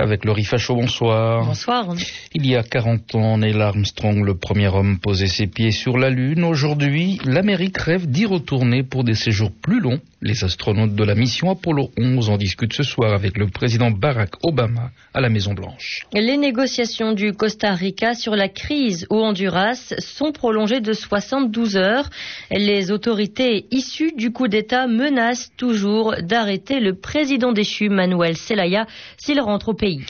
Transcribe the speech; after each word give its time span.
Avec 0.00 0.24
Laurie 0.24 0.44
Fachot, 0.44 0.76
bonsoir. 0.76 1.44
Bonsoir. 1.44 1.94
Il 2.32 2.46
y 2.46 2.56
a 2.56 2.62
40 2.62 3.14
ans, 3.16 3.36
Neil 3.36 3.60
Armstrong, 3.60 4.24
le 4.24 4.34
premier 4.34 4.68
homme, 4.68 4.98
posait 4.98 5.26
ses 5.26 5.46
pieds 5.46 5.72
sur 5.72 5.98
la 5.98 6.08
Lune. 6.08 6.42
Aujourd'hui, 6.42 7.20
l'Amérique 7.26 7.76
rêve 7.76 8.06
d'y 8.06 8.24
retourner 8.24 8.82
pour 8.82 9.04
des 9.04 9.14
séjours 9.14 9.52
plus 9.52 9.78
longs. 9.78 10.00
Les 10.22 10.44
astronautes 10.44 10.94
de 10.94 11.02
la 11.02 11.14
mission 11.14 11.50
Apollo 11.50 11.92
11 11.96 12.28
en 12.28 12.36
discutent 12.36 12.74
ce 12.74 12.82
soir 12.82 13.14
avec 13.14 13.38
le 13.38 13.46
président 13.46 13.90
Barack 13.90 14.34
Obama 14.42 14.90
à 15.14 15.22
la 15.22 15.30
Maison-Blanche. 15.30 16.04
Les 16.12 16.36
négociations 16.36 17.12
du 17.14 17.32
Costa 17.32 17.72
Rica 17.72 18.12
sur 18.12 18.36
la 18.36 18.50
crise 18.50 19.06
au 19.08 19.16
Honduras 19.16 19.94
sont 19.98 20.32
prolongées 20.32 20.80
de 20.80 20.92
72 20.92 21.78
heures. 21.78 22.10
Les 22.50 22.90
autorités 22.90 23.64
issues 23.70 24.12
du 24.14 24.30
coup 24.30 24.46
d'État 24.46 24.86
menacent 24.86 25.52
toujours 25.56 26.14
d'arrêter 26.20 26.80
le 26.80 26.96
président 26.96 27.52
déchu 27.52 27.88
Manuel 27.88 28.36
Zelaya 28.36 28.86
s'il 29.16 29.40
rentre 29.40 29.70
au 29.70 29.74
pays. 29.74 30.04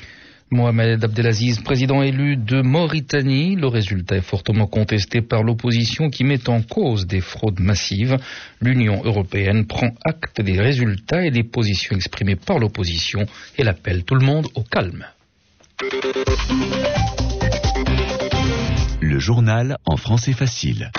Mohamed 0.53 1.05
Abdelaziz, 1.05 1.61
président 1.61 2.03
élu 2.03 2.37
de 2.37 2.61
Mauritanie. 2.61 3.55
Le 3.55 3.69
résultat 3.69 4.17
est 4.17 4.21
fortement 4.21 4.67
contesté 4.67 5.23
par 5.23 5.45
l'opposition 5.45 6.11
qui 6.11 6.25
met 6.25 6.49
en 6.49 6.61
cause 6.61 7.07
des 7.07 7.21
fraudes 7.21 7.61
massives. 7.61 8.17
L'Union 8.61 9.01
européenne 9.05 9.67
prend 9.67 9.91
acte 10.05 10.41
des 10.41 10.61
résultats 10.61 11.25
et 11.25 11.31
des 11.31 11.45
positions 11.45 11.95
exprimées 11.95 12.35
par 12.35 12.59
l'opposition 12.59 13.27
et 13.59 13.67
appelle 13.67 14.03
tout 14.03 14.17
le 14.17 14.27
monde 14.27 14.49
au 14.57 14.63
calme. 14.65 15.07
Le 19.01 19.19
journal 19.21 19.77
en 19.87 19.97
français 19.97 20.33
facile. 20.33 20.91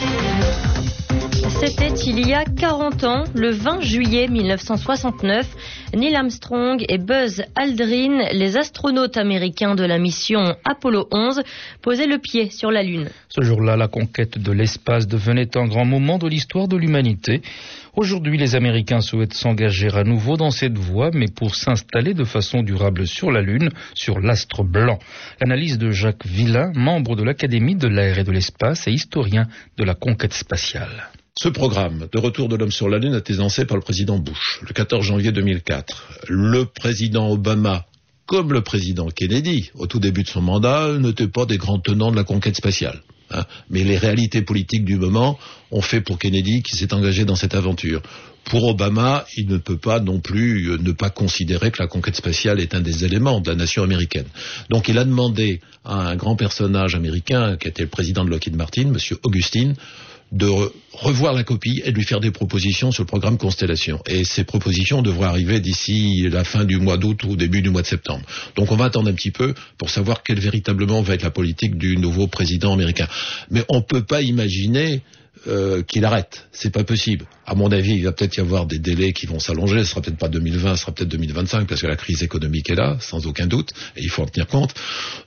C'était 1.49 1.93
il 2.05 2.27
y 2.27 2.33
a 2.33 2.43
40 2.45 3.03
ans, 3.03 3.23
le 3.33 3.51
20 3.51 3.81
juillet 3.81 4.27
1969. 4.27 5.47
Neil 5.95 6.15
Armstrong 6.15 6.83
et 6.87 6.97
Buzz 6.97 7.43
Aldrin, 7.55 8.29
les 8.31 8.57
astronautes 8.57 9.17
américains 9.17 9.75
de 9.75 9.83
la 9.83 9.97
mission 9.97 10.55
Apollo 10.63 11.07
11, 11.11 11.41
posaient 11.81 12.07
le 12.07 12.19
pied 12.19 12.49
sur 12.49 12.71
la 12.71 12.83
Lune. 12.83 13.09
Ce 13.29 13.41
jour-là, 13.41 13.75
la 13.75 13.87
conquête 13.87 14.37
de 14.37 14.51
l'espace 14.51 15.07
devenait 15.07 15.57
un 15.57 15.65
grand 15.65 15.85
moment 15.85 16.17
de 16.17 16.27
l'histoire 16.27 16.67
de 16.67 16.77
l'humanité. 16.77 17.41
Aujourd'hui, 17.95 18.37
les 18.37 18.55
Américains 18.55 19.01
souhaitent 19.01 19.33
s'engager 19.33 19.89
à 19.93 20.03
nouveau 20.03 20.37
dans 20.37 20.51
cette 20.51 20.77
voie, 20.77 21.11
mais 21.13 21.27
pour 21.27 21.55
s'installer 21.55 22.13
de 22.13 22.23
façon 22.23 22.61
durable 22.61 23.07
sur 23.07 23.31
la 23.31 23.41
Lune, 23.41 23.69
sur 23.95 24.19
l'astre 24.19 24.63
blanc. 24.63 24.99
L'analyse 25.39 25.77
de 25.77 25.91
Jacques 25.91 26.25
Villain, 26.25 26.71
membre 26.75 27.15
de 27.15 27.23
l'Académie 27.23 27.75
de 27.75 27.87
l'air 27.87 28.19
et 28.19 28.23
de 28.23 28.31
l'espace 28.31 28.87
et 28.87 28.91
historien 28.91 29.47
de 29.77 29.83
la 29.83 29.95
conquête 29.95 30.33
spatiale. 30.33 31.09
Ce 31.39 31.47
programme 31.47 32.07
de 32.11 32.19
retour 32.19 32.49
de 32.49 32.57
l'homme 32.57 32.71
sur 32.71 32.89
la 32.89 32.99
Lune 32.99 33.13
a 33.13 33.19
été 33.19 33.33
lancé 33.33 33.65
par 33.65 33.77
le 33.77 33.81
président 33.81 34.19
Bush 34.19 34.59
le 34.67 34.73
14 34.73 35.03
janvier 35.03 35.31
2004. 35.31 36.25
Le 36.27 36.65
président 36.65 37.31
Obama, 37.31 37.85
comme 38.25 38.51
le 38.51 38.61
président 38.61 39.07
Kennedy, 39.07 39.71
au 39.75 39.87
tout 39.87 39.99
début 39.99 40.23
de 40.23 40.27
son 40.27 40.41
mandat, 40.41 40.97
n'étaient 40.99 41.29
pas 41.29 41.45
des 41.45 41.57
grands 41.57 41.79
tenants 41.79 42.11
de 42.11 42.17
la 42.17 42.25
conquête 42.25 42.57
spatiale. 42.57 43.01
Hein. 43.31 43.45
Mais 43.69 43.85
les 43.85 43.97
réalités 43.97 44.41
politiques 44.41 44.83
du 44.83 44.97
moment 44.97 45.39
ont 45.71 45.81
fait 45.81 46.01
pour 46.01 46.19
Kennedy 46.19 46.63
qui 46.63 46.75
s'est 46.75 46.93
engagé 46.93 47.23
dans 47.23 47.37
cette 47.37 47.55
aventure. 47.55 48.01
Pour 48.43 48.65
Obama, 48.65 49.25
il 49.37 49.47
ne 49.47 49.57
peut 49.57 49.77
pas 49.77 50.01
non 50.01 50.19
plus 50.19 50.69
euh, 50.69 50.77
ne 50.79 50.91
pas 50.91 51.09
considérer 51.09 51.71
que 51.71 51.81
la 51.81 51.87
conquête 51.87 52.17
spatiale 52.17 52.59
est 52.59 52.75
un 52.75 52.81
des 52.81 53.05
éléments 53.05 53.39
de 53.39 53.49
la 53.49 53.55
nation 53.55 53.83
américaine. 53.83 54.27
Donc 54.69 54.89
il 54.89 54.97
a 54.97 55.05
demandé 55.05 55.61
à 55.85 56.09
un 56.09 56.15
grand 56.17 56.35
personnage 56.35 56.93
américain, 56.93 57.55
qui 57.55 57.69
était 57.69 57.83
le 57.83 57.89
président 57.89 58.25
de 58.25 58.29
Lockheed 58.29 58.57
Martin, 58.57 58.93
M. 58.93 58.97
Augustine, 59.23 59.75
de 60.31 60.47
revoir 60.93 61.33
la 61.33 61.43
copie 61.43 61.81
et 61.83 61.91
de 61.91 61.97
lui 61.97 62.05
faire 62.05 62.21
des 62.21 62.31
propositions 62.31 62.91
sur 62.91 63.03
le 63.03 63.07
programme 63.07 63.37
Constellation. 63.37 64.01
Et 64.07 64.23
ces 64.23 64.43
propositions 64.43 65.01
devraient 65.01 65.27
arriver 65.27 65.59
d'ici 65.59 66.27
la 66.29 66.43
fin 66.43 66.63
du 66.63 66.77
mois 66.77 66.97
d'août 66.97 67.23
ou 67.25 67.35
début 67.35 67.61
du 67.61 67.69
mois 67.69 67.81
de 67.81 67.87
septembre. 67.87 68.25
Donc 68.55 68.71
on 68.71 68.75
va 68.75 68.85
attendre 68.85 69.09
un 69.09 69.13
petit 69.13 69.31
peu 69.31 69.53
pour 69.77 69.89
savoir 69.89 70.23
quelle 70.23 70.39
véritablement 70.39 71.01
va 71.01 71.15
être 71.15 71.23
la 71.23 71.31
politique 71.31 71.77
du 71.77 71.97
nouveau 71.97 72.27
président 72.27 72.73
américain. 72.73 73.07
Mais 73.49 73.63
on 73.69 73.77
ne 73.77 73.83
peut 73.83 74.03
pas 74.03 74.21
imaginer 74.21 75.01
euh, 75.47 75.81
qu'il 75.81 76.05
arrête. 76.05 76.47
C'est 76.51 76.71
pas 76.71 76.83
possible. 76.83 77.25
À 77.47 77.55
mon 77.55 77.71
avis, 77.71 77.93
il 77.93 78.03
va 78.03 78.11
peut-être 78.11 78.37
y 78.37 78.41
avoir 78.41 78.67
des 78.67 78.77
délais 78.77 79.11
qui 79.11 79.25
vont 79.25 79.39
s'allonger. 79.39 79.79
Ce 79.79 79.89
sera 79.89 80.01
peut-être 80.01 80.17
pas 80.17 80.27
2020, 80.27 80.75
ce 80.75 80.81
sera 80.81 80.91
peut-être 80.91 81.09
2025 81.09 81.67
parce 81.67 81.81
que 81.81 81.87
la 81.87 81.95
crise 81.95 82.21
économique 82.21 82.69
est 82.69 82.75
là, 82.75 82.97
sans 82.99 83.25
aucun 83.25 83.47
doute, 83.47 83.71
et 83.95 84.03
il 84.03 84.09
faut 84.09 84.21
en 84.21 84.27
tenir 84.27 84.45
compte. 84.45 84.75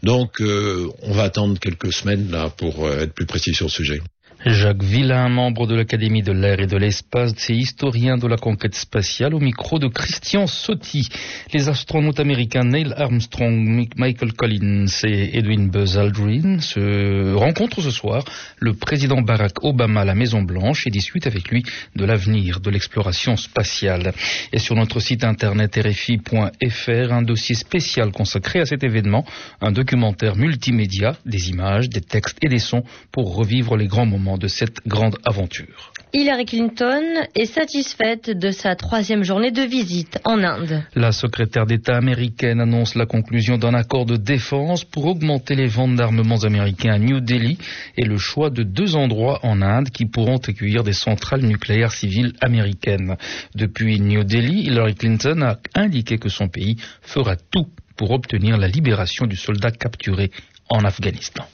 Donc, 0.04 0.41
euh, 0.41 0.88
on 1.03 1.12
va 1.12 1.25
attendre 1.25 1.59
quelques 1.59 1.92
semaines 1.92 2.31
là 2.31 2.48
pour 2.48 2.86
euh, 2.86 3.00
être 3.00 3.12
plus 3.12 3.26
précis 3.26 3.54
sur 3.54 3.66
le 3.66 3.72
sujet. 3.72 4.00
Jacques 4.47 4.82
Villain, 4.82 5.31
membre 5.31 5.66
de 5.66 5.75
l'Académie 5.75 6.22
de 6.22 6.32
l'air 6.32 6.60
et 6.60 6.66
de 6.66 6.77
l'espace, 6.77 7.32
c'est 7.38 7.55
historien 7.55 8.19
de 8.19 8.27
la 8.27 8.37
conquête 8.37 8.75
spatiale 8.75 9.34
au 9.34 9.41
micro 9.41 9.78
de 9.78 9.88
Christian 9.88 10.47
Sotti. 10.47 11.09
Les 11.55 11.71
astronautes 11.71 12.21
américains 12.21 12.65
Neil 12.65 12.93
Armstrong, 12.94 13.88
Michael 13.97 14.34
Collins 14.34 14.84
et 15.04 15.38
Edwin 15.38 15.71
Buzz 15.71 15.97
Aldrin 15.97 16.60
se 16.60 17.33
rencontrent 17.33 17.81
ce 17.81 17.91
soir. 17.91 18.22
Le 18.59 18.75
président 18.75 19.22
Barack 19.22 19.65
Obama 19.65 20.03
à 20.03 20.04
la 20.04 20.15
Maison 20.15 20.43
Blanche 20.43 20.87
et 20.87 20.91
discute 20.91 21.27
avec 21.27 21.49
lui 21.49 21.62
de 21.97 22.04
l'avenir 22.04 22.60
de 22.60 22.69
l'exploration 22.69 23.37
spatiale. 23.37 24.12
Et 24.53 24.59
sur 24.59 24.77
notre 24.77 25.00
site 25.00 25.25
internet 25.25 25.75
rfi.fr, 25.75 27.12
un 27.12 27.22
dossier 27.22 27.54
spécial 27.54 28.12
consacré 28.12 28.60
à 28.60 28.66
cet 28.66 28.84
événement, 28.84 29.25
un 29.62 29.72
documentaire 29.72 30.37
multimédia, 30.37 31.16
des 31.25 31.49
images, 31.49 31.88
des 31.88 32.03
textes 32.03 32.37
et 32.43 32.49
des 32.49 32.59
sons 32.59 32.84
pour 33.10 33.34
revivre 33.37 33.78
les 33.78 33.87
grands 33.87 34.04
moments 34.04 34.34
de 34.39 34.49
cette 34.49 34.87
grande 34.87 35.17
aventure. 35.25 35.93
Hillary 36.12 36.45
Clinton 36.45 37.03
est 37.34 37.47
satisfaite 37.47 38.31
de 38.31 38.50
sa 38.50 38.77
troisième 38.77 39.25
journée 39.25 39.50
de 39.50 39.62
visite 39.62 40.21
en 40.25 40.45
Inde. 40.45 40.84
La 40.95 41.11
secrétaire 41.11 41.67
d'État 41.67 41.97
américaine 41.97 42.61
annonce 42.61 42.95
la 42.95 43.06
conclusion 43.06 43.59
d'un 43.59 43.75
accord 43.75 44.06
de 44.06 44.17
défense 44.17 44.84
pour 44.84 45.06
augmenter 45.06 45.56
les 45.56 45.67
ventes 45.67 45.97
d'armements 45.97 46.45
américains 46.45 46.95
à 46.95 46.99
New 46.99 47.21
Delhi 47.21 47.59
et 47.97 48.05
le 48.05 48.17
choix 48.17 48.50
de 48.50 48.62
deux 48.62 48.95
endroits 48.95 49.41
en 49.43 49.61
Inde 49.61 49.91
qui 49.91 50.06
pourront 50.06 50.37
accueillir 50.37 50.84
des 50.84 50.93
centrales 50.93 51.43
nucléaires 51.43 51.93
civiles 51.93 52.33
américaines. 52.41 53.16
Depuis 53.55 53.99
New 54.01 54.22
Delhi, 54.22 54.66
Hillary 54.66 54.95
Clinton 54.95 55.43
a 55.43 55.59
indiqué 55.75 56.19
que 56.19 56.28
son 56.28 56.49
pays 56.49 56.77
fera 57.03 57.34
tout 57.37 57.66
pour 57.97 58.12
obtenir 58.12 58.56
la 58.56 58.69
libération 58.69 59.27
du 59.27 59.37
soldat 59.37 59.71
capturé 59.71 60.31
en 60.69 60.84
Afghanistan. 60.84 61.45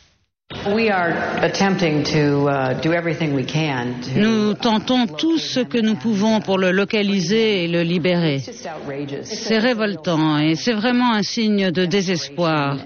Nous 4.17 4.55
tentons 4.55 5.07
tout 5.07 5.39
ce 5.39 5.61
que 5.61 5.79
nous 5.79 5.95
pouvons 5.95 6.41
pour 6.41 6.59
le 6.59 6.73
localiser 6.73 7.65
et 7.65 7.69
le 7.69 7.83
libérer. 7.83 8.43
C'est 9.23 9.59
révoltant 9.59 10.39
et 10.39 10.57
c'est 10.57 10.73
vraiment 10.73 11.15
un 11.15 11.23
signe 11.23 11.71
de 11.71 11.87
désespoir. 11.87 12.77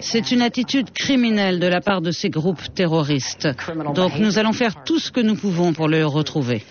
C'est 0.00 0.30
une 0.30 0.42
attitude 0.42 0.92
criminelle 0.92 1.58
de 1.58 1.66
la 1.66 1.80
part 1.80 2.02
de 2.02 2.10
ces 2.10 2.28
groupes 2.28 2.74
terroristes. 2.74 3.48
Donc 3.94 4.18
nous 4.18 4.38
allons 4.38 4.52
faire 4.52 4.84
tout 4.84 4.98
ce 4.98 5.10
que 5.10 5.20
nous 5.20 5.36
pouvons 5.36 5.72
pour 5.72 5.88
le 5.88 6.04
retrouver. 6.06 6.62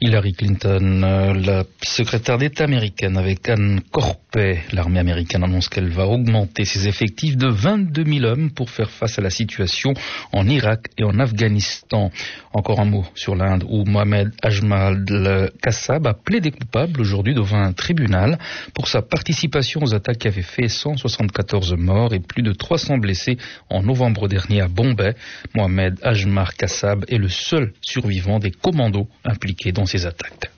Hillary 0.00 0.32
Clinton, 0.32 1.02
euh, 1.04 1.34
la 1.34 1.62
secrétaire 1.80 2.36
d'État 2.36 2.64
américaine 2.64 3.16
avec 3.16 3.48
Anne 3.48 3.80
Corpet, 3.92 4.58
l'armée 4.72 4.98
américaine 4.98 5.44
annonce 5.44 5.68
qu'elle 5.68 5.88
va 5.88 6.08
augmenter 6.08 6.64
ses 6.64 6.88
effectifs 6.88 7.36
de 7.36 7.46
22 7.46 8.04
000 8.04 8.24
hommes 8.24 8.50
pour 8.50 8.70
faire 8.70 8.90
face 8.90 9.20
à 9.20 9.22
la 9.22 9.30
situation 9.30 9.94
en 10.32 10.48
Irak 10.48 10.88
et 10.98 11.04
en 11.04 11.20
Afghanistan. 11.20 12.10
Encore 12.52 12.80
un 12.80 12.86
mot 12.86 13.04
sur 13.14 13.36
l'Inde 13.36 13.64
où 13.68 13.84
Mohamed 13.84 14.32
Ajmal 14.42 15.52
Kassab 15.62 16.08
a 16.08 16.14
plaidé 16.14 16.50
coupable 16.50 17.00
aujourd'hui 17.00 17.34
devant 17.34 17.62
un 17.62 17.72
tribunal 17.72 18.40
pour 18.74 18.88
sa 18.88 19.00
participation 19.00 19.80
aux 19.80 19.94
attaques 19.94 20.18
qui 20.18 20.26
avaient 20.26 20.42
fait 20.42 20.66
174 20.66 21.74
morts 21.78 22.14
et 22.14 22.20
plus 22.20 22.42
de 22.42 22.52
300 22.52 22.98
blessés 22.98 23.38
en 23.70 23.84
novembre 23.84 24.26
dernier 24.26 24.60
à 24.60 24.66
Bombay. 24.66 25.14
Mohamed 25.54 26.00
Ajmar 26.02 26.56
Kassab 26.56 27.04
est 27.06 27.18
le 27.18 27.28
seul 27.28 27.72
survivant 27.80 28.40
des 28.40 28.50
commandos 28.50 29.06
impliqués 29.24 29.70
dans 29.70 29.83
ces 29.86 30.06
attaques. 30.06 30.50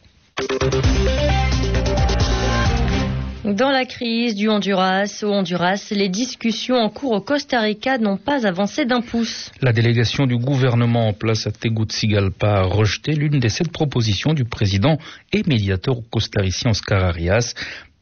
Dans 3.46 3.70
la 3.70 3.84
crise 3.84 4.34
du 4.34 4.48
Honduras, 4.48 5.20
au 5.22 5.28
Honduras, 5.28 5.92
les 5.92 6.08
discussions 6.08 6.74
en 6.74 6.90
cours 6.90 7.12
au 7.12 7.20
Costa 7.20 7.60
Rica 7.60 7.96
n'ont 7.96 8.16
pas 8.16 8.44
avancé 8.44 8.86
d'un 8.86 9.00
pouce. 9.00 9.52
La 9.62 9.72
délégation 9.72 10.26
du 10.26 10.36
gouvernement 10.36 11.06
en 11.06 11.12
place 11.12 11.46
à 11.46 11.52
Tegucigalpa 11.52 12.48
a 12.48 12.62
rejeté 12.64 13.14
l'une 13.14 13.38
des 13.38 13.48
sept 13.48 13.70
propositions 13.70 14.34
du 14.34 14.44
président 14.44 14.98
et 15.32 15.44
médiateur 15.46 15.94
costaricien 16.10 16.72
Oscar 16.72 17.04
Arias. 17.04 17.54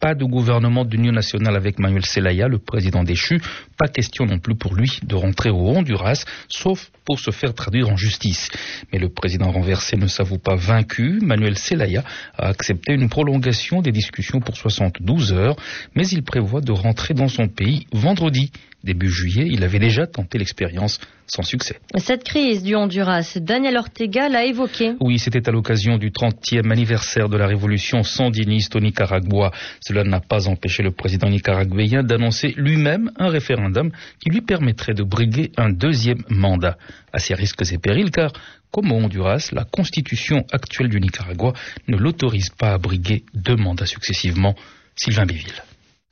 Pas 0.05 0.15
de 0.15 0.27
gouvernement 0.27 0.85
d'union 0.85 1.13
nationale 1.13 1.57
avec 1.57 1.79
Manuel 1.79 2.05
Zelaya, 2.05 2.47
le 2.47 2.59
président 2.59 3.03
déchu. 3.05 3.41
Pas 3.79 3.89
question 3.89 4.27
non 4.27 4.39
plus 4.39 4.55
pour 4.55 4.75
lui 4.75 5.01
de 5.03 5.15
rentrer 5.15 5.49
au 5.49 5.67
Honduras, 5.71 6.27
sauf 6.47 6.91
pour 7.07 7.19
se 7.19 7.31
faire 7.31 7.55
traduire 7.55 7.89
en 7.89 7.97
justice. 7.97 8.51
Mais 8.93 8.99
le 8.99 9.09
président 9.09 9.51
renversé 9.51 9.97
ne 9.97 10.07
s'avoue 10.07 10.37
pas 10.37 10.57
vaincu. 10.57 11.21
Manuel 11.23 11.57
Zelaya 11.57 12.05
a 12.37 12.49
accepté 12.49 12.93
une 12.93 13.09
prolongation 13.09 13.81
des 13.81 13.93
discussions 13.93 14.41
pour 14.41 14.59
72 14.59 15.33
heures, 15.33 15.57
mais 15.97 16.07
il 16.09 16.23
prévoit 16.23 16.61
de 16.61 16.73
rentrer 16.73 17.15
dans 17.15 17.29
son 17.29 17.49
pays 17.49 17.87
vendredi. 17.91 18.53
Début 18.85 19.09
juillet, 19.09 19.47
il 19.51 19.65
avait 19.65 19.79
déjà 19.79 20.07
tenté 20.07 20.37
l'expérience 20.37 21.01
sans 21.27 21.43
succès. 21.43 21.81
Cette 21.97 22.23
crise 22.23 22.63
du 22.63 22.75
Honduras, 22.75 23.39
Daniel 23.41 23.79
Ortega 23.79 24.29
l'a 24.29 24.45
évoqué. 24.45 24.93
Oui, 25.01 25.19
c'était 25.19 25.49
à 25.49 25.53
l'occasion 25.53 25.97
du 25.97 26.11
30e 26.11 26.71
anniversaire 26.71 27.31
de 27.31 27.39
la 27.39 27.47
révolution 27.47 28.03
sandiniste 28.03 28.77
au 28.77 28.81
Nicaragua. 28.81 29.53
Cela 29.81 30.05
n'a 30.05 30.21
pas 30.21 30.49
empêché 30.49 30.83
le 30.83 30.91
président 30.91 31.31
nicaraguayen 31.31 32.03
d'annoncer 32.03 32.53
lui-même 32.59 33.11
un 33.19 33.29
référendum 33.29 33.91
qui 34.23 34.29
lui 34.29 34.43
permettrait 34.43 34.93
de 34.93 35.03
briguer 35.03 35.51
un 35.57 35.71
deuxième 35.71 36.23
mandat. 36.29 36.77
À 37.11 37.21
ses 37.21 37.33
risques 37.33 37.63
et 37.73 37.79
périls, 37.79 38.11
car 38.11 38.33
comme 38.71 38.93
au 38.93 38.97
Honduras, 38.97 39.49
la 39.53 39.65
constitution 39.65 40.45
actuelle 40.53 40.91
du 40.91 41.01
Nicaragua 41.01 41.55
ne 41.89 41.97
l'autorise 41.97 42.51
pas 42.51 42.75
à 42.75 42.79
briguer 42.79 43.25
deux 43.33 43.57
mandats 43.57 43.87
successivement. 43.87 44.55
Sylvain 44.95 45.25
Biville. 45.25 45.63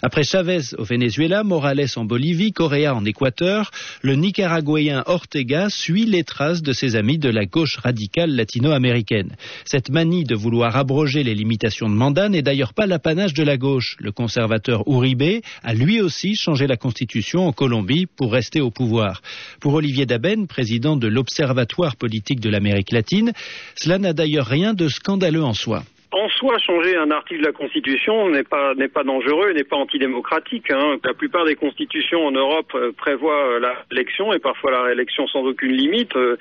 Après 0.04 0.24
Chavez 0.24 0.74
au 0.78 0.82
Venezuela, 0.82 1.44
Morales 1.44 1.86
en 1.94 2.04
Bolivie, 2.04 2.50
Correa 2.50 2.92
en 2.92 3.04
Équateur, 3.04 3.70
le 4.00 4.16
nicaraguayen 4.16 5.04
Ortega 5.06 5.70
suit 5.70 6.06
les 6.06 6.24
traces 6.24 6.60
de 6.60 6.72
ses 6.72 6.96
amis 6.96 7.18
de 7.18 7.28
la 7.28 7.46
gauche 7.46 7.76
radicale 7.76 8.34
latino-américaine. 8.34 9.36
Cette 9.64 9.90
manie 9.90 10.24
de 10.24 10.34
vouloir 10.34 10.76
abroger 10.76 11.22
les 11.22 11.36
limitations 11.36 11.88
de 11.88 11.94
mandat 11.94 12.28
n'est 12.28 12.42
d'ailleurs 12.42 12.74
pas 12.74 12.86
l'apanage 12.86 13.32
de 13.32 13.44
la 13.44 13.56
gauche. 13.56 13.96
Le 14.00 14.10
conservateur 14.10 14.82
Uribe 14.88 15.40
a 15.62 15.72
lui 15.72 16.00
aussi 16.00 16.34
changé 16.34 16.66
la 16.66 16.76
constitution 16.76 17.46
en 17.46 17.52
Colombie 17.52 18.06
pour 18.06 18.32
rester 18.32 18.60
au 18.60 18.72
pouvoir. 18.72 19.22
Pour 19.60 19.74
Olivier 19.74 20.04
Daben, 20.04 20.48
président 20.48 20.96
de 20.96 21.06
l'Observatoire 21.06 21.94
politique 21.94 22.40
de 22.40 22.50
l'Amérique 22.50 22.90
latine, 22.90 23.32
cela 23.76 23.98
n'a 23.98 24.12
d'ailleurs 24.12 24.46
rien 24.46 24.74
de 24.74 24.88
scandaleux 24.88 25.44
en 25.44 25.54
soi 25.54 25.84
en 26.12 26.28
soi, 26.28 26.58
changer 26.58 26.96
un 26.96 27.10
article 27.10 27.40
de 27.40 27.46
la 27.46 27.52
Constitution 27.52 28.28
n'est 28.30 28.44
pas 28.44 28.74
n'est 28.74 28.88
pas 28.88 29.02
dangereux, 29.02 29.52
n'est 29.54 29.64
pas 29.64 29.76
antidémocratique. 29.76 30.70
Hein. 30.70 30.96
La 31.04 31.14
plupart 31.14 31.46
des 31.46 31.54
constitutions 31.54 32.26
en 32.26 32.30
Europe 32.30 32.70
euh, 32.74 32.92
prévoient 32.92 33.56
euh, 33.56 33.74
l'élection 33.90 34.32
et 34.32 34.38
parfois 34.38 34.70
la 34.70 34.82
réélection 34.82 35.26
sans 35.26 35.40
aucune 35.40 35.72
limite. 35.72 36.14
Euh, 36.16 36.36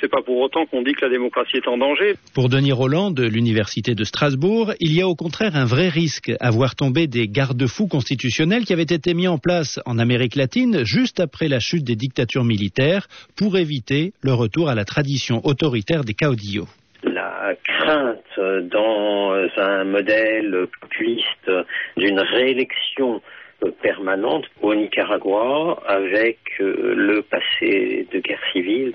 c'est 0.00 0.10
pas 0.10 0.22
pour 0.22 0.38
autant 0.38 0.66
qu'on 0.66 0.82
dit 0.82 0.92
que 0.92 1.04
la 1.04 1.10
démocratie 1.10 1.56
est 1.56 1.68
en 1.68 1.78
danger. 1.78 2.14
Pour 2.34 2.48
Denis 2.48 2.72
Roland 2.72 3.10
de 3.10 3.26
l'université 3.26 3.94
de 3.94 4.04
Strasbourg, 4.04 4.74
il 4.80 4.94
y 4.94 5.00
a 5.00 5.08
au 5.08 5.14
contraire 5.14 5.56
un 5.56 5.64
vrai 5.64 5.88
risque 5.88 6.32
à 6.40 6.50
voir 6.50 6.74
tomber 6.74 7.06
des 7.06 7.28
garde-fous 7.28 7.88
constitutionnels 7.88 8.64
qui 8.64 8.72
avaient 8.72 8.82
été 8.82 9.14
mis 9.14 9.28
en 9.28 9.38
place 9.38 9.80
en 9.86 9.98
Amérique 9.98 10.36
latine 10.36 10.84
juste 10.84 11.20
après 11.20 11.48
la 11.48 11.60
chute 11.60 11.84
des 11.84 11.96
dictatures 11.96 12.44
militaires 12.44 13.08
pour 13.36 13.56
éviter 13.56 14.12
le 14.20 14.34
retour 14.34 14.68
à 14.68 14.74
la 14.74 14.84
tradition 14.84 15.40
autoritaire 15.44 16.04
des 16.04 16.14
caudillos 16.14 16.68
la 17.02 17.54
crainte 17.64 18.40
dans 18.70 19.34
un 19.56 19.84
modèle 19.84 20.66
populiste 20.80 21.50
d'une 21.96 22.20
réélection 22.20 23.22
permanente 23.82 24.44
au 24.60 24.74
Nicaragua 24.74 25.82
avec 25.86 26.38
euh, 26.60 26.94
le 26.94 27.22
passé 27.22 28.06
de 28.12 28.18
guerre 28.20 28.40
civile 28.52 28.92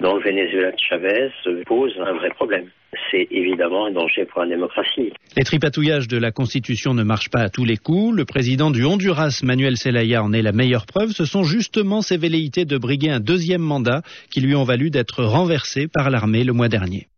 dans 0.00 0.16
le 0.16 0.22
Venezuela 0.22 0.70
de 0.72 0.78
Chavez 0.78 1.30
pose 1.66 1.94
un 1.98 2.14
vrai 2.14 2.30
problème. 2.30 2.68
C'est 3.10 3.28
évidemment 3.30 3.86
un 3.86 3.90
danger 3.90 4.24
pour 4.24 4.42
la 4.42 4.48
démocratie. 4.48 5.12
Les 5.36 5.44
tripatouillages 5.44 6.08
de 6.08 6.16
la 6.16 6.32
Constitution 6.32 6.94
ne 6.94 7.02
marchent 7.02 7.30
pas 7.30 7.40
à 7.40 7.50
tous 7.50 7.64
les 7.66 7.76
coups. 7.76 8.16
Le 8.16 8.24
président 8.24 8.70
du 8.70 8.84
Honduras, 8.84 9.40
Manuel 9.44 9.76
Zelaya, 9.76 10.22
en 10.22 10.32
est 10.32 10.42
la 10.42 10.52
meilleure 10.52 10.86
preuve. 10.86 11.10
Ce 11.10 11.26
sont 11.26 11.42
justement 11.42 12.00
ses 12.00 12.16
velléités 12.16 12.64
de 12.64 12.78
briguer 12.78 13.10
un 13.10 13.20
deuxième 13.20 13.60
mandat 13.60 14.00
qui 14.30 14.40
lui 14.40 14.54
ont 14.54 14.64
valu 14.64 14.90
d'être 14.90 15.22
renversé 15.22 15.86
par 15.86 16.08
l'armée 16.08 16.44
le 16.44 16.54
mois 16.54 16.68
dernier. 16.68 17.08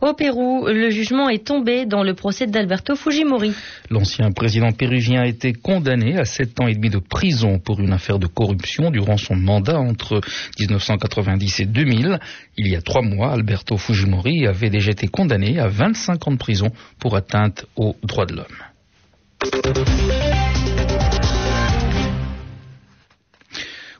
Au 0.00 0.12
Pérou, 0.12 0.66
le 0.66 0.90
jugement 0.90 1.28
est 1.28 1.46
tombé 1.46 1.86
dans 1.86 2.02
le 2.02 2.14
procès 2.14 2.46
d'Alberto 2.46 2.96
Fujimori. 2.96 3.54
L'ancien 3.90 4.30
président 4.32 4.72
péruvien 4.72 5.22
a 5.22 5.26
été 5.26 5.52
condamné 5.52 6.18
à 6.18 6.24
sept 6.24 6.60
ans 6.60 6.66
et 6.66 6.74
demi 6.74 6.90
de 6.90 6.98
prison 6.98 7.58
pour 7.58 7.80
une 7.80 7.92
affaire 7.92 8.18
de 8.18 8.26
corruption 8.26 8.90
durant 8.90 9.16
son 9.16 9.36
mandat 9.36 9.78
entre 9.78 10.20
1990 10.58 11.60
et 11.60 11.66
2000. 11.66 12.18
Il 12.56 12.68
y 12.68 12.76
a 12.76 12.82
trois 12.82 13.02
mois, 13.02 13.32
Alberto 13.32 13.78
Fujimori 13.78 14.46
avait 14.46 14.70
déjà 14.70 14.90
été 14.90 15.08
condamné 15.08 15.58
à 15.58 15.68
25 15.68 16.28
ans 16.28 16.32
de 16.32 16.38
prison 16.38 16.70
pour 16.98 17.16
atteinte 17.16 17.66
aux 17.76 17.96
droits 18.02 18.26
de 18.26 18.34
l'homme. 18.34 18.44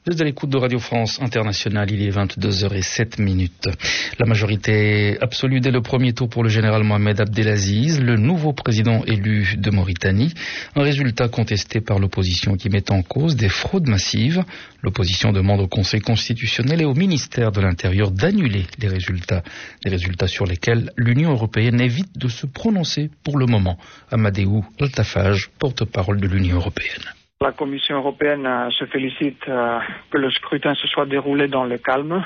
Vous 0.06 0.12
êtes 0.12 0.20
l'écoute 0.20 0.50
de 0.50 0.58
Radio 0.58 0.78
France 0.78 1.18
Internationale, 1.22 1.90
il 1.90 2.02
est 2.02 2.10
22h07 2.10 3.22
minutes. 3.22 3.70
La 4.18 4.26
majorité 4.26 5.16
absolue 5.22 5.60
dès 5.60 5.70
le 5.70 5.80
premier 5.80 6.12
tour 6.12 6.28
pour 6.28 6.42
le 6.42 6.50
général 6.50 6.84
Mohamed 6.84 7.22
Abdelaziz, 7.22 8.02
le 8.02 8.16
nouveau 8.16 8.52
président 8.52 9.02
élu 9.06 9.54
de 9.56 9.70
Mauritanie. 9.70 10.34
Un 10.76 10.82
résultat 10.82 11.28
contesté 11.28 11.80
par 11.80 11.98
l'opposition 11.98 12.58
qui 12.58 12.68
met 12.68 12.90
en 12.90 13.00
cause 13.00 13.34
des 13.34 13.48
fraudes 13.48 13.88
massives. 13.88 14.44
L'opposition 14.82 15.32
demande 15.32 15.62
au 15.62 15.68
Conseil 15.68 16.02
constitutionnel 16.02 16.82
et 16.82 16.84
au 16.84 16.92
ministère 16.92 17.50
de 17.50 17.62
l'Intérieur 17.62 18.10
d'annuler 18.10 18.66
les 18.78 18.88
résultats. 18.88 19.42
Des 19.86 19.90
résultats 19.90 20.28
sur 20.28 20.44
lesquels 20.44 20.90
l'Union 20.98 21.30
européenne 21.30 21.80
évite 21.80 22.18
de 22.18 22.28
se 22.28 22.44
prononcer 22.44 23.08
pour 23.22 23.38
le 23.38 23.46
moment. 23.46 23.78
Amadeu 24.10 24.60
Altafage, 24.78 25.48
porte-parole 25.58 26.20
de 26.20 26.26
l'Union 26.26 26.56
européenne. 26.56 27.04
La 27.40 27.52
Commission 27.52 27.96
européenne 27.96 28.46
euh, 28.46 28.70
se 28.70 28.84
félicite 28.86 29.42
euh, 29.48 29.78
que 30.10 30.18
le 30.18 30.30
scrutin 30.30 30.74
se 30.74 30.86
soit 30.86 31.04
déroulé 31.06 31.48
dans 31.48 31.64
le 31.64 31.78
calme. 31.78 32.24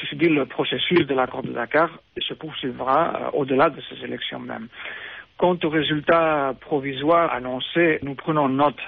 Ceci 0.00 0.16
dit, 0.16 0.28
le 0.28 0.46
processus 0.46 1.06
de 1.06 1.14
l'accord 1.14 1.42
de 1.42 1.52
Dakar 1.52 1.90
se 2.18 2.32
poursuivra 2.34 3.14
euh, 3.14 3.30
au-delà 3.38 3.68
de 3.68 3.80
ces 3.82 4.04
élections 4.04 4.38
même. 4.38 4.68
Quant 5.38 5.58
aux 5.64 5.68
résultats 5.68 6.54
provisoires 6.60 7.32
annoncés, 7.32 7.98
nous 8.02 8.14
prenons 8.14 8.48
note. 8.48 8.78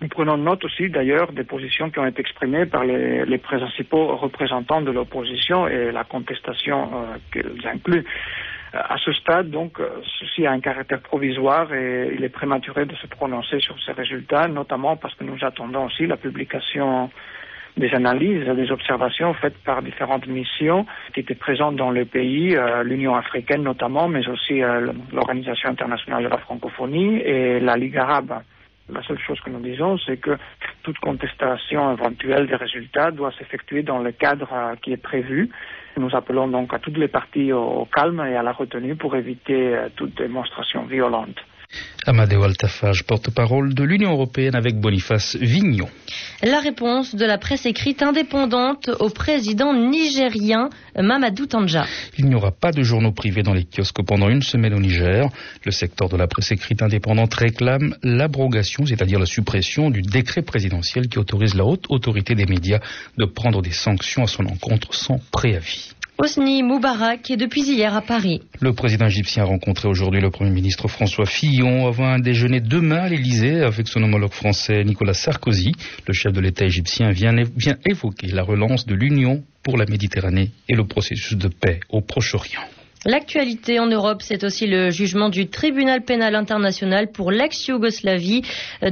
Nous 0.00 0.08
prenons 0.08 0.36
note 0.36 0.64
aussi 0.64 0.90
d'ailleurs 0.90 1.30
des 1.32 1.44
positions 1.44 1.90
qui 1.90 2.00
ont 2.00 2.06
été 2.06 2.20
exprimées 2.20 2.66
par 2.66 2.84
les, 2.84 3.38
principaux 3.38 4.16
représentants 4.16 4.82
de 4.82 4.90
l'opposition 4.90 5.68
et 5.68 5.92
la 5.92 6.02
contestation 6.02 6.90
euh, 6.92 7.16
qu'ils 7.32 7.68
incluent. 7.68 8.04
À 8.74 8.96
ce 8.96 9.12
stade, 9.12 9.50
donc, 9.50 9.78
euh, 9.80 10.00
ceci 10.18 10.46
a 10.46 10.52
un 10.52 10.60
caractère 10.60 11.00
provisoire 11.00 11.74
et 11.74 12.10
il 12.14 12.24
est 12.24 12.30
prématuré 12.30 12.86
de 12.86 12.94
se 12.96 13.06
prononcer 13.06 13.60
sur 13.60 13.76
ces 13.84 13.92
résultats, 13.92 14.48
notamment 14.48 14.96
parce 14.96 15.14
que 15.14 15.24
nous 15.24 15.36
attendons 15.42 15.84
aussi 15.86 16.06
la 16.06 16.16
publication 16.16 17.10
des 17.76 17.92
analyses, 17.94 18.46
des 18.46 18.70
observations 18.70 19.34
faites 19.34 19.58
par 19.64 19.82
différentes 19.82 20.26
missions 20.26 20.86
qui 21.12 21.20
étaient 21.20 21.34
présentes 21.34 21.76
dans 21.76 21.90
le 21.90 22.06
pays, 22.06 22.56
euh, 22.56 22.82
l'Union 22.82 23.14
africaine 23.14 23.62
notamment, 23.62 24.08
mais 24.08 24.26
aussi 24.26 24.62
euh, 24.62 24.90
l'Organisation 25.12 25.68
internationale 25.68 26.24
de 26.24 26.28
la 26.28 26.38
francophonie 26.38 27.16
et 27.16 27.60
la 27.60 27.76
Ligue 27.76 27.98
arabe. 27.98 28.40
La 28.88 29.02
seule 29.02 29.18
chose 29.18 29.40
que 29.40 29.50
nous 29.50 29.60
disons, 29.60 29.98
c'est 29.98 30.16
que 30.16 30.38
toute 30.82 30.98
contestation 30.98 31.92
éventuelle 31.92 32.46
des 32.46 32.56
résultats 32.56 33.10
doit 33.10 33.32
s'effectuer 33.38 33.82
dans 33.82 33.98
le 33.98 34.12
cadre 34.12 34.76
qui 34.82 34.92
est 34.92 35.02
prévu 35.02 35.50
nous 36.00 36.14
appelons 36.14 36.48
donc 36.48 36.72
à 36.74 36.78
toutes 36.78 36.98
les 36.98 37.08
parties 37.08 37.52
au 37.52 37.86
calme 37.94 38.20
et 38.20 38.36
à 38.36 38.42
la 38.42 38.52
retenue 38.52 38.96
pour 38.96 39.16
éviter 39.16 39.74
euh, 39.74 39.88
toute 39.94 40.16
démonstration 40.16 40.84
violente. 40.84 41.36
Amadeo 42.06 42.42
Altafage, 42.42 43.04
porte-parole 43.04 43.74
de 43.74 43.84
l'Union 43.84 44.10
européenne 44.12 44.56
avec 44.56 44.76
Boniface 44.80 45.36
Vignon. 45.36 45.88
La 46.42 46.58
réponse 46.58 47.14
de 47.14 47.24
la 47.24 47.38
presse 47.38 47.64
écrite 47.64 48.02
indépendante 48.02 48.90
au 48.98 49.08
président 49.08 49.72
nigérien 49.72 50.68
Mamadou 51.00 51.46
Tanja. 51.46 51.84
Il 52.18 52.26
n'y 52.26 52.34
aura 52.34 52.50
pas 52.50 52.72
de 52.72 52.82
journaux 52.82 53.12
privés 53.12 53.44
dans 53.44 53.54
les 53.54 53.64
kiosques 53.64 54.02
pendant 54.04 54.28
une 54.28 54.42
semaine 54.42 54.74
au 54.74 54.80
Niger. 54.80 55.28
Le 55.64 55.70
secteur 55.70 56.08
de 56.08 56.16
la 56.16 56.26
presse 56.26 56.50
écrite 56.50 56.82
indépendante 56.82 57.34
réclame 57.34 57.94
l'abrogation, 58.02 58.84
c'est-à-dire 58.84 59.20
la 59.20 59.26
suppression 59.26 59.90
du 59.90 60.02
décret 60.02 60.42
présidentiel 60.42 61.08
qui 61.08 61.18
autorise 61.18 61.54
la 61.54 61.64
haute 61.64 61.86
autorité 61.88 62.34
des 62.34 62.46
médias 62.46 62.80
de 63.16 63.24
prendre 63.24 63.62
des 63.62 63.72
sanctions 63.72 64.24
à 64.24 64.26
son 64.26 64.46
encontre 64.46 64.92
sans 64.94 65.20
préavis. 65.30 65.92
Hosni 66.18 66.62
Moubarak 66.62 67.30
est 67.30 67.36
depuis 67.36 67.62
hier 67.62 67.96
à 67.96 68.02
Paris. 68.02 68.42
Le 68.60 68.72
président 68.74 69.06
égyptien 69.06 69.44
a 69.44 69.46
rencontré 69.46 69.88
aujourd'hui 69.88 70.20
le 70.20 70.30
Premier 70.30 70.50
ministre 70.50 70.86
François 70.86 71.24
Fillon 71.26 71.86
avant 71.86 72.06
un 72.06 72.18
déjeuner 72.18 72.60
demain 72.60 72.98
à 72.98 73.08
l'Elysée 73.08 73.62
avec 73.62 73.88
son 73.88 74.02
homologue 74.02 74.32
français 74.32 74.84
Nicolas 74.84 75.14
Sarkozy. 75.14 75.72
Le 76.06 76.12
chef 76.12 76.32
de 76.32 76.40
l'État 76.40 76.66
égyptien 76.66 77.10
vient, 77.10 77.34
vient 77.56 77.76
évoquer 77.86 78.28
la 78.28 78.42
relance 78.42 78.86
de 78.86 78.94
l'Union 78.94 79.42
pour 79.62 79.78
la 79.78 79.86
Méditerranée 79.86 80.50
et 80.68 80.74
le 80.74 80.86
processus 80.86 81.36
de 81.36 81.48
paix 81.48 81.80
au 81.88 82.02
Proche-Orient. 82.02 82.62
L'actualité 83.04 83.80
en 83.80 83.86
Europe, 83.86 84.22
c'est 84.22 84.44
aussi 84.44 84.66
le 84.66 84.90
jugement 84.90 85.28
du 85.28 85.48
tribunal 85.48 86.02
pénal 86.02 86.36
international 86.36 87.10
pour 87.10 87.32
l'ex-Yougoslavie 87.32 88.42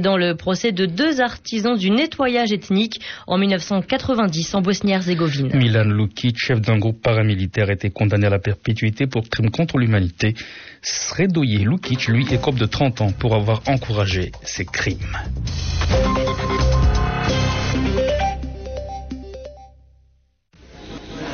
dans 0.01 0.17
le 0.17 0.35
procès 0.35 0.73
de 0.73 0.85
deux 0.85 1.21
artisans 1.21 1.77
du 1.77 1.89
nettoyage 1.91 2.51
ethnique 2.51 2.99
en 3.27 3.37
1990 3.37 4.55
en 4.55 4.61
Bosnie-Herzégovine. 4.61 5.51
Milan 5.55 5.85
Lukic, 5.85 6.37
chef 6.37 6.59
d'un 6.59 6.77
groupe 6.77 7.01
paramilitaire, 7.01 7.69
était 7.69 7.89
condamné 7.89 8.27
à 8.27 8.29
la 8.29 8.39
perpétuité 8.39 9.07
pour 9.07 9.29
crime 9.29 9.49
contre 9.49 9.77
l'humanité. 9.77 10.33
Sredoye 10.81 11.63
Lukic, 11.63 12.07
lui, 12.07 12.25
écope 12.31 12.55
de 12.55 12.65
30 12.65 13.01
ans 13.01 13.11
pour 13.11 13.35
avoir 13.35 13.61
encouragé 13.67 14.31
ces 14.43 14.65
crimes. 14.65 15.17